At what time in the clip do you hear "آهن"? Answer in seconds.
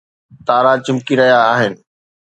1.53-1.73